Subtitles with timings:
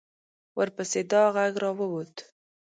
[0.57, 2.15] ورپسې دا غږ را ووت.